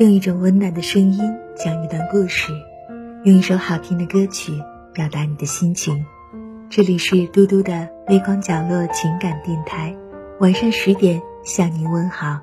[0.00, 1.20] 用一种温暖的声音
[1.54, 2.52] 讲一段故事，
[3.22, 4.52] 用一首好听的歌曲
[4.92, 6.04] 表达你的心情。
[6.68, 9.94] 这里是嘟嘟的微光角落情感电台，
[10.40, 12.40] 晚上十点向您问好。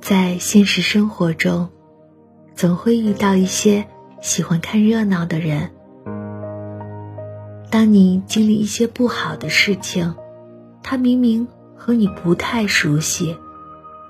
[0.00, 1.68] 在现实生活中，
[2.56, 3.86] 总会遇到一些
[4.20, 5.70] 喜欢看热闹的人。
[7.70, 10.14] 当你经历一些不好的事情，
[10.82, 13.36] 他明明和你不太熟悉，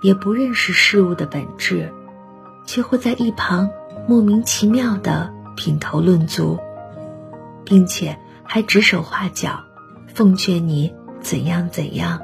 [0.02, 1.92] 也不认识事物的本质，
[2.66, 3.70] 却会在一旁
[4.08, 6.58] 莫名其妙的品头论足，
[7.64, 9.60] 并且还指手画脚，
[10.14, 12.20] 奉劝你怎样怎样。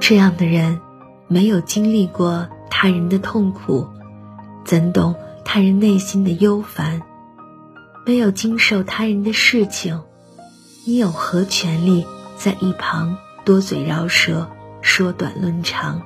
[0.00, 0.80] 这样的人。
[1.30, 3.86] 没有经历过他人的痛苦，
[4.64, 5.14] 怎懂
[5.50, 7.00] 他人内心的忧烦？
[8.04, 10.02] 没有经受他人的事情，
[10.86, 14.50] 你有何权利在一旁多嘴饶舌，
[14.82, 16.02] 说短论长？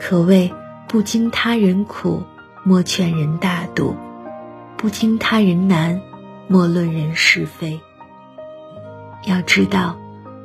[0.00, 0.52] 可谓
[0.88, 2.24] 不经他人苦，
[2.64, 3.94] 莫劝人大度；
[4.76, 6.02] 不经他人难，
[6.48, 7.78] 莫论人是非。
[9.24, 9.96] 要知道，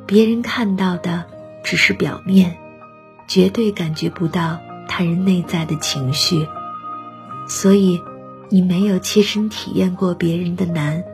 [0.06, 1.24] 别人看到的
[1.64, 2.56] 只是表面。
[3.26, 6.46] 绝对感觉不到他人内在的情绪，
[7.48, 8.00] 所以
[8.48, 11.04] 你没有切身体验过别人的难，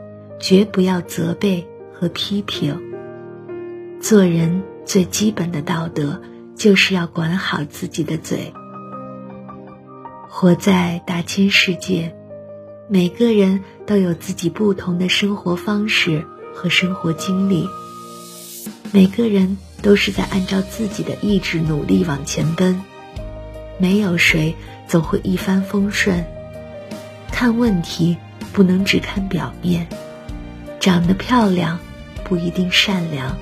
[0.41, 2.81] 绝不要责备和批评。
[4.01, 6.21] 做人最基本的道德
[6.57, 8.53] 就是要管好自己的嘴。
[10.29, 12.15] 活在大千世界，
[12.89, 16.25] 每个人都有自己不同的生活方式
[16.55, 17.69] 和生活经历，
[18.93, 19.59] 每个人。
[19.83, 22.81] 都是在按照自己的意志努力往前奔，
[23.83, 24.55] 没有谁
[24.87, 26.25] 总会一帆风顺。
[27.33, 28.17] 看问题
[28.53, 29.89] 不能只看表面，
[30.79, 31.81] 长得漂亮
[32.23, 33.37] 不一定善良，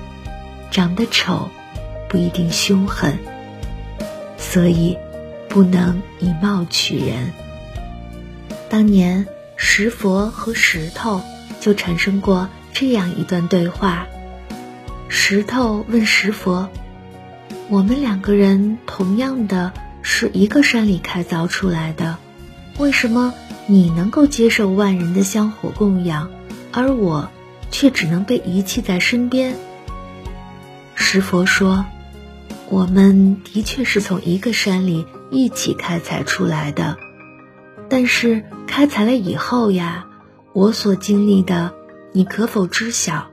[0.71, 1.51] 长得丑
[2.09, 3.19] 不一定凶狠，
[4.35, 4.97] 所以
[5.47, 7.31] 不能以貌取人。
[8.67, 11.21] 当年石佛和石头
[11.59, 14.07] 就产生过这样一段对话。
[15.07, 16.67] 石头问石佛
[17.69, 19.71] ：“我们两个人同样的
[20.01, 22.17] 是一个山里开凿出来的，
[22.77, 23.33] 为什么
[23.67, 26.29] 你能够接受万人的香火供养，
[26.71, 27.29] 而我
[27.69, 29.55] 却只能被遗弃在身边？”
[30.95, 31.85] 石佛说
[32.69, 36.97] ：“我们的确是从一个山里一起开采出来的，
[37.89, 40.05] 但是开采了以后呀，
[40.53, 41.73] 我所经历的，
[42.13, 43.27] 你可否知晓？”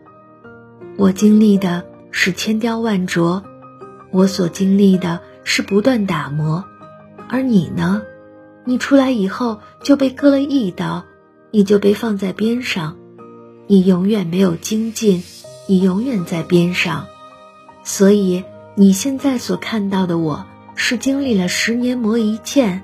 [0.98, 3.44] 我经历的是千雕万琢，
[4.10, 6.66] 我所经历的是不断打磨，
[7.26, 8.02] 而你呢？
[8.66, 11.06] 你出来以后就被割了一刀，
[11.50, 12.98] 你就被放在边上，
[13.66, 15.24] 你永远没有精进，
[15.66, 17.06] 你永远在边上，
[17.82, 18.44] 所以
[18.74, 20.44] 你现在所看到的我
[20.74, 22.82] 是经历了十年磨一剑。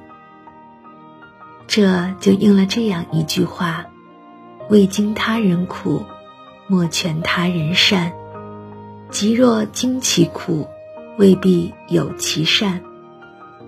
[1.67, 3.85] 这就应了这样一句话：
[4.71, 6.03] 未经他人苦。
[6.67, 8.15] 莫劝他人善，
[9.11, 10.67] 即若经其苦，
[11.19, 12.81] 未必有其善。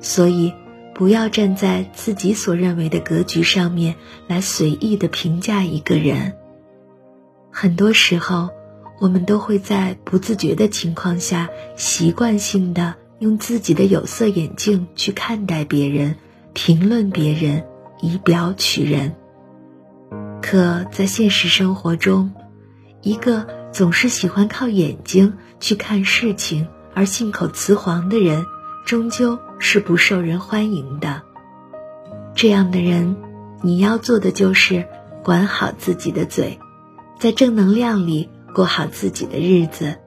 [0.01, 0.53] 所以，
[0.95, 3.97] 不要站在自己所认为的格局上面
[4.27, 6.35] 来随意的评价一个人。
[7.51, 8.51] 很多时候，
[9.01, 16.17] 我们都会在不自觉的情况下，习惯性的用自己的有色眼镜去看待别人，
[16.53, 17.65] 评论别人，
[18.01, 19.15] 以表取人。
[20.43, 22.33] 可在现实生活中，
[23.03, 28.47] 一个总是喜欢靠眼睛去看事情而信口雌黄的人，
[28.87, 31.21] 终究是不受人欢迎的。
[32.35, 33.17] 这样的人，
[33.61, 34.89] 你要做的就是
[35.23, 36.59] 管好自己的嘴，
[37.19, 39.99] 在正能量里过好自己的日子，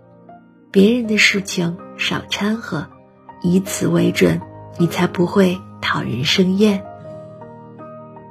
[0.71, 2.87] 别人的事情少掺和，
[3.43, 4.41] 以此为准，
[4.79, 6.83] 你才不会讨人生厌。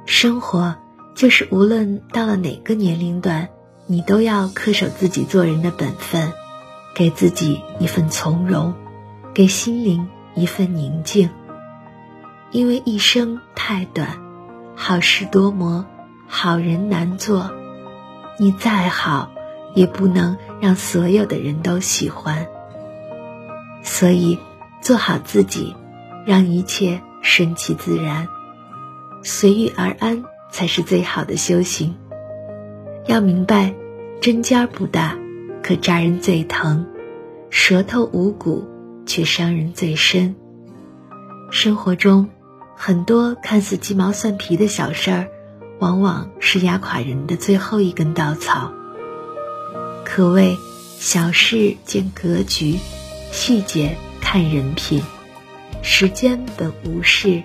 [0.05, 0.75] 生活
[1.15, 3.47] 就是无论到了哪个年龄段。
[3.91, 6.31] 你都要恪守自己做人的本分，
[6.99, 8.73] 给自己一份从容，
[9.33, 11.29] 给心灵一份宁静。
[12.51, 14.19] 因为一生太短，
[14.75, 15.85] 好事多磨，
[16.27, 17.51] 好人难做。
[18.37, 19.31] 你再好，
[19.73, 22.47] 也不能让所有的人都喜欢。
[23.81, 24.37] 所以，
[24.81, 25.77] 做好自己，
[26.25, 28.27] 让一切顺其自然，
[29.23, 31.95] 随遇而安才是最好的修行。
[33.05, 33.73] 要明白。
[34.19, 35.17] 针尖儿不大，
[35.63, 36.85] 可扎人最疼；
[37.49, 38.67] 舌头无骨，
[39.05, 40.35] 却伤人最深。
[41.51, 42.29] 生活中，
[42.75, 45.27] 很多看似鸡毛蒜皮的小事儿，
[45.79, 48.71] 往往是压垮人的最后一根稻草。
[50.03, 50.57] 可谓
[50.97, 52.77] 小事见格局，
[53.31, 55.03] 细节看人品。
[55.81, 57.41] 时间本无事，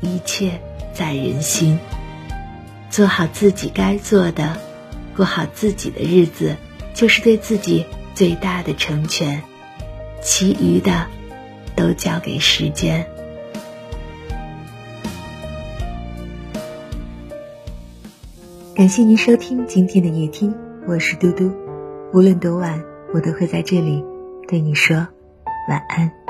[0.00, 0.60] 一切
[0.92, 1.78] 在人心。
[2.90, 4.56] 做好自己该做的，
[5.14, 6.56] 过好自己的日子，
[6.96, 7.84] 就是对自己
[8.14, 9.42] 最大的成全。
[10.22, 11.06] 其余的，
[11.76, 13.06] 都交给时间。
[18.74, 20.54] 感谢您收听今天的夜听，
[20.86, 21.52] 我是嘟嘟。
[22.14, 22.82] 无论多晚，
[23.12, 24.02] 我都会在这里
[24.48, 24.96] 对你说
[25.68, 26.25] 晚安。